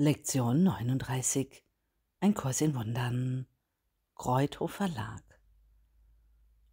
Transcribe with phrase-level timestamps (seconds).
[0.00, 1.64] Lektion 39
[2.20, 3.48] Ein Kurs in Wundern
[4.14, 5.24] Kreuthof Verlag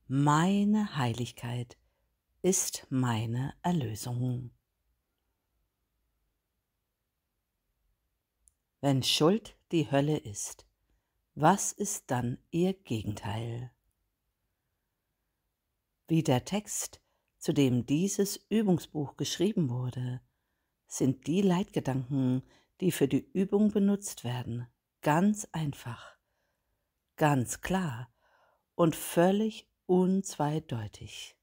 [0.05, 1.75] Meine Heiligkeit
[2.43, 4.51] ist meine Erlösung.
[8.81, 10.67] Wenn Schuld die Hölle ist,
[11.33, 13.71] was ist dann ihr Gegenteil?
[16.07, 17.01] Wie der Text,
[17.39, 20.21] zu dem dieses Übungsbuch geschrieben wurde,
[20.85, 22.43] sind die Leitgedanken,
[22.81, 24.67] die für die Übung benutzt werden,
[25.01, 26.17] ganz einfach,
[27.15, 28.13] ganz klar
[28.75, 31.37] und völlig unzweideutig.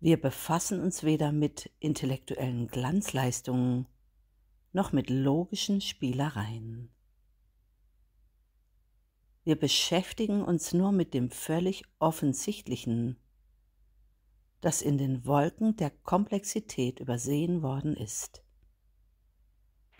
[0.00, 3.86] Wir befassen uns weder mit intellektuellen Glanzleistungen
[4.72, 6.90] noch mit logischen Spielereien.
[9.44, 13.18] Wir beschäftigen uns nur mit dem völlig Offensichtlichen,
[14.64, 18.42] das in den Wolken der Komplexität übersehen worden ist,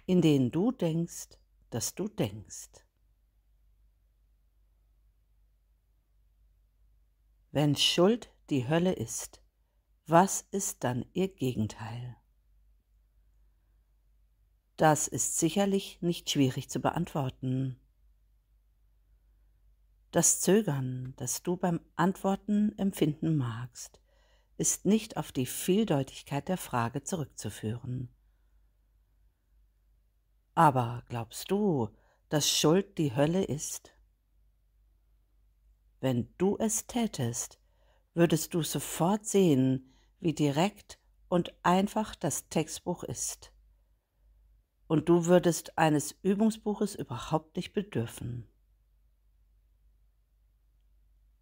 [0.07, 2.71] in denen du denkst, dass du denkst.
[7.51, 9.43] Wenn Schuld die Hölle ist,
[10.07, 12.17] was ist dann ihr Gegenteil?
[14.79, 17.79] Das ist sicherlich nicht schwierig zu beantworten.
[20.11, 24.01] Das Zögern, das du beim Antworten empfinden magst,
[24.57, 28.09] ist nicht auf die Vieldeutigkeit der Frage zurückzuführen.
[30.55, 31.89] Aber glaubst du,
[32.29, 33.93] dass Schuld die Hölle ist?
[36.01, 37.59] Wenn du es tätest,
[38.15, 43.53] würdest du sofort sehen, wie direkt und einfach das Textbuch ist.
[44.87, 48.47] Und du würdest eines Übungsbuches überhaupt nicht bedürfen.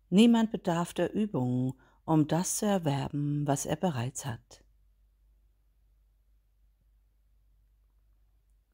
[0.08, 1.74] Niemand bedarf der Übung,
[2.04, 4.64] um das zu erwerben, was er bereits hat.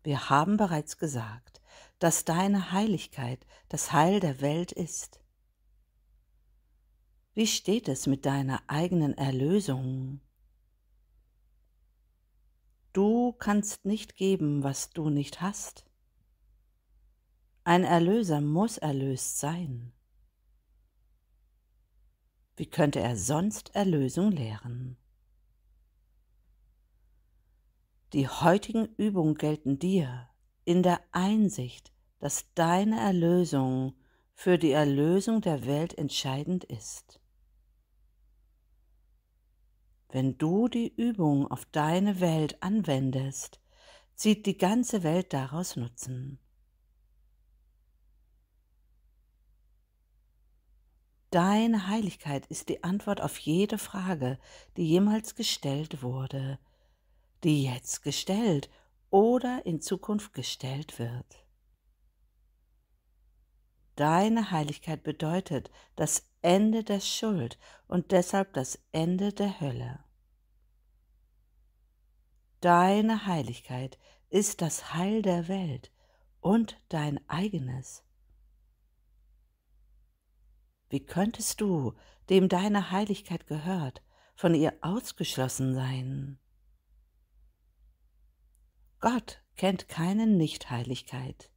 [0.03, 1.61] Wir haben bereits gesagt,
[1.99, 5.21] dass deine Heiligkeit das Heil der Welt ist.
[7.35, 10.21] Wie steht es mit deiner eigenen Erlösung?
[12.93, 15.85] Du kannst nicht geben, was du nicht hast.
[17.65, 19.93] Ein Erlöser muss erlöst sein.
[22.59, 24.97] Wie könnte er sonst Erlösung lehren?
[28.13, 30.29] Die heutigen Übungen gelten dir
[30.65, 33.95] in der Einsicht, dass deine Erlösung
[34.35, 37.21] für die Erlösung der Welt entscheidend ist.
[40.09, 43.61] Wenn du die Übung auf deine Welt anwendest,
[44.17, 46.41] zieht die ganze Welt daraus Nutzen.
[51.31, 54.39] Deine Heiligkeit ist die Antwort auf jede Frage,
[54.77, 56.59] die jemals gestellt wurde,
[57.45, 58.71] die jetzt gestellt
[59.11, 61.45] oder in Zukunft gestellt wird.
[63.97, 67.59] Deine Heiligkeit bedeutet das Ende der Schuld
[67.89, 70.05] und deshalb das Ende der Hölle.
[72.61, 73.99] Deine Heiligkeit
[74.31, 75.93] ist das Heil der Welt
[76.41, 78.05] und dein eigenes.
[80.89, 81.95] Wie könntest du,
[82.31, 84.03] dem deine Heiligkeit gehört,
[84.35, 86.39] von ihr ausgeschlossen sein?
[89.01, 91.51] Gott kennt keine Nichtheiligkeit.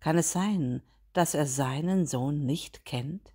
[0.00, 0.82] Kann es sein,
[1.12, 3.32] dass er seinen Sohn nicht kennt?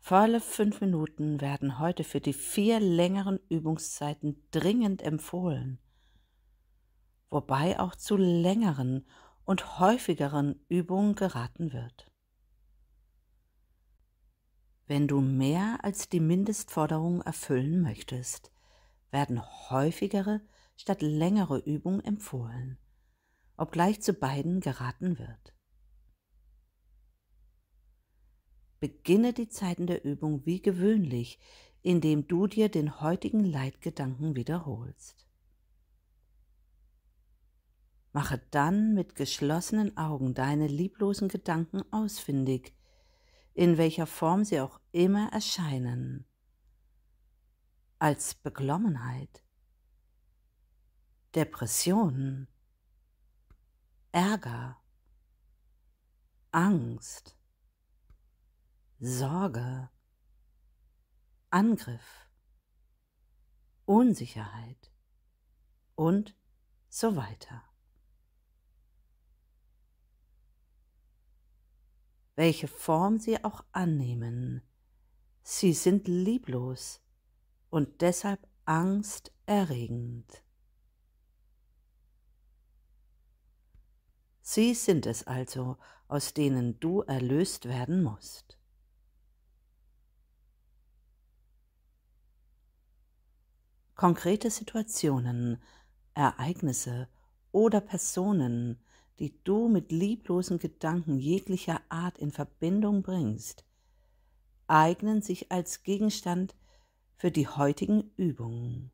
[0.00, 5.78] Volle fünf Minuten werden heute für die vier längeren Übungszeiten dringend empfohlen,
[7.30, 9.06] wobei auch zu längeren
[9.44, 12.10] und häufigeren Übungen geraten wird.
[14.86, 18.52] Wenn du mehr als die Mindestforderungen erfüllen möchtest,
[19.10, 20.40] werden häufigere
[20.76, 22.78] statt längere Übungen empfohlen,
[23.56, 25.54] obgleich zu beiden geraten wird.
[28.80, 31.38] Beginne die Zeiten der Übung wie gewöhnlich,
[31.82, 35.26] indem du dir den heutigen Leitgedanken wiederholst.
[38.12, 42.74] Mache dann mit geschlossenen Augen deine lieblosen Gedanken ausfindig,
[43.54, 46.26] in welcher Form sie auch immer erscheinen,
[47.98, 49.42] als Beklommenheit,
[51.34, 52.48] Depression,
[54.12, 54.76] Ärger,
[56.50, 57.38] Angst,
[59.00, 59.88] Sorge,
[61.50, 62.28] Angriff,
[63.86, 64.92] Unsicherheit.
[65.94, 66.36] Und
[66.88, 67.71] so weiter.
[72.42, 74.62] Welche Form sie auch annehmen.
[75.44, 77.00] Sie sind lieblos,
[77.70, 80.42] und deshalb angsterregend.
[84.40, 85.76] Sie sind es also,
[86.08, 88.58] aus denen du erlöst werden musst.
[93.94, 95.62] Konkrete Situationen,
[96.14, 97.08] Ereignisse
[97.52, 98.84] oder Personen,
[99.18, 103.64] die du mit lieblosen Gedanken jeglicher Art in Verbindung bringst,
[104.66, 106.54] eignen sich als Gegenstand
[107.16, 108.90] für die heutigen Übungen.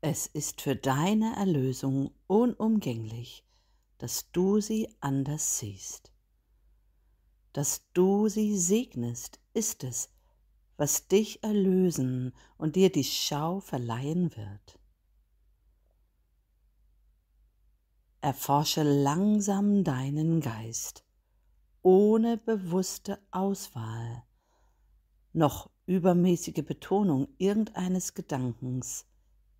[0.00, 3.44] Es ist für deine Erlösung unumgänglich,
[3.98, 6.12] dass du sie anders siehst.
[7.52, 10.10] Dass du sie segnest, ist es,
[10.76, 14.78] was dich erlösen und dir die Schau verleihen wird.
[18.20, 21.04] Erforsche langsam deinen Geist,
[21.82, 24.24] ohne bewusste Auswahl,
[25.32, 29.06] noch übermäßige Betonung irgendeines Gedankens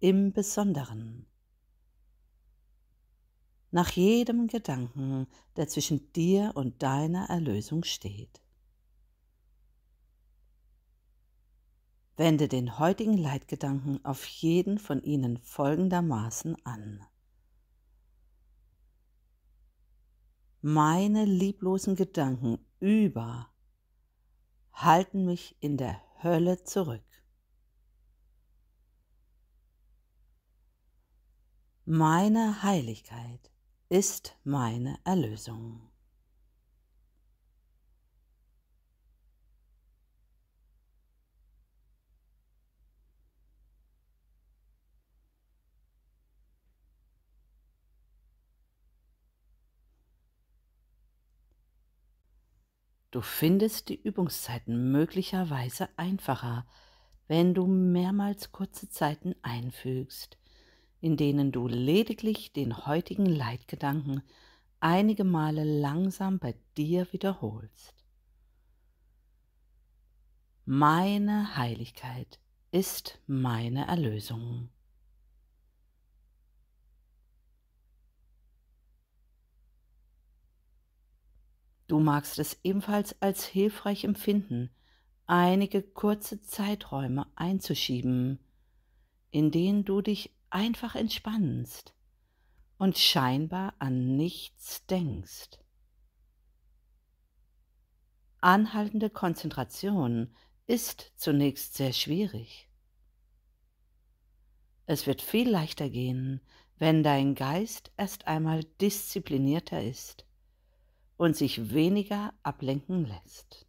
[0.00, 1.26] im Besonderen.
[3.70, 8.42] Nach jedem Gedanken, der zwischen dir und deiner Erlösung steht.
[12.16, 17.06] Wende den heutigen Leitgedanken auf jeden von ihnen folgendermaßen an.
[20.60, 23.48] Meine lieblosen Gedanken über
[24.72, 27.04] halten mich in der Hölle zurück.
[31.84, 33.52] Meine Heiligkeit
[33.88, 35.87] ist meine Erlösung.
[53.10, 56.66] Du findest die Übungszeiten möglicherweise einfacher,
[57.26, 60.36] wenn du mehrmals kurze Zeiten einfügst,
[61.00, 64.22] in denen du lediglich den heutigen Leitgedanken
[64.80, 67.94] einige Male langsam bei dir wiederholst.
[70.66, 72.38] Meine Heiligkeit
[72.72, 74.68] ist meine Erlösung.
[81.88, 84.70] Du magst es ebenfalls als hilfreich empfinden,
[85.26, 88.38] einige kurze Zeiträume einzuschieben,
[89.30, 91.94] in denen du dich einfach entspannst
[92.76, 95.58] und scheinbar an nichts denkst.
[98.42, 100.34] Anhaltende Konzentration
[100.66, 102.68] ist zunächst sehr schwierig.
[104.84, 106.42] Es wird viel leichter gehen,
[106.76, 110.27] wenn dein Geist erst einmal disziplinierter ist
[111.18, 113.66] und sich weniger ablenken lässt.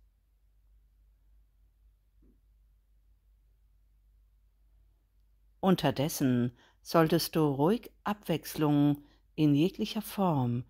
[5.59, 9.03] Unterdessen solltest du ruhig Abwechslung
[9.35, 10.63] in jeglicher Form,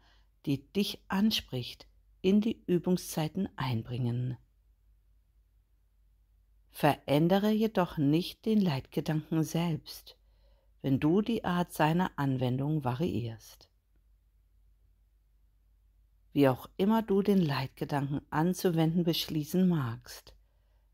[0.45, 1.85] die dich anspricht,
[2.21, 4.37] in die Übungszeiten einbringen.
[6.71, 10.17] Verändere jedoch nicht den Leitgedanken selbst,
[10.81, 13.68] wenn du die Art seiner Anwendung variierst
[16.33, 20.33] wie auch immer du den Leitgedanken anzuwenden beschließen magst.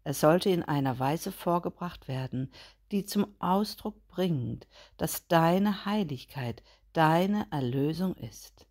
[0.03, 2.51] Es sollte in einer Weise vorgebracht werden,
[2.91, 6.63] die zum Ausdruck bringt, dass deine Heiligkeit
[6.93, 8.67] deine Erlösung ist.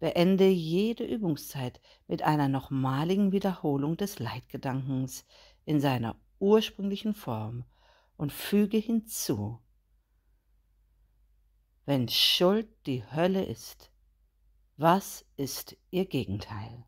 [0.00, 5.24] Beende jede Übungszeit mit einer nochmaligen Wiederholung des Leitgedankens
[5.64, 7.64] in seiner ursprünglichen Form
[8.16, 9.60] und füge hinzu,
[11.88, 13.90] wenn Schuld die Hölle ist,
[14.76, 16.84] was ist ihr Gegenteil?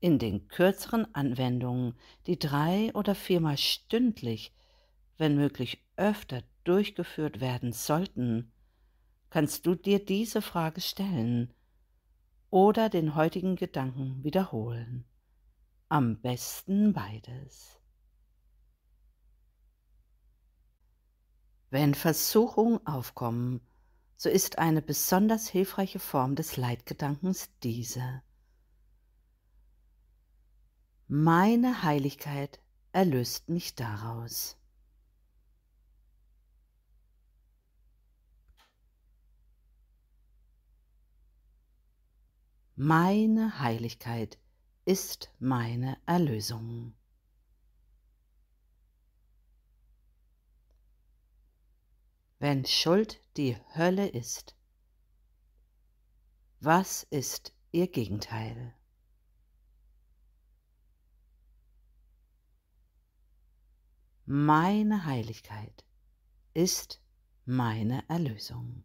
[0.00, 4.54] In den kürzeren Anwendungen, die drei oder viermal stündlich,
[5.18, 8.54] wenn möglich öfter durchgeführt werden sollten,
[9.28, 11.52] kannst du dir diese Frage stellen
[12.48, 15.04] oder den heutigen Gedanken wiederholen.
[15.88, 17.78] Am besten beides.
[21.70, 23.60] Wenn Versuchungen aufkommen,
[24.16, 28.22] so ist eine besonders hilfreiche Form des Leitgedankens diese.
[31.08, 32.60] Meine Heiligkeit
[32.92, 34.56] erlöst mich daraus.
[42.76, 44.38] Meine Heiligkeit
[44.84, 46.94] ist meine Erlösung.
[52.44, 54.54] wenn Schuld die Hölle ist,
[56.60, 58.74] was ist ihr Gegenteil?
[64.26, 65.86] Meine Heiligkeit
[66.52, 67.00] ist
[67.46, 68.84] meine Erlösung.